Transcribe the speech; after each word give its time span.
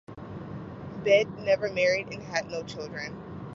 Beit 1.03 1.29
never 1.37 1.69
married 1.71 2.07
and 2.11 2.23
had 2.23 2.47
no 2.49 2.63
children. 2.63 3.15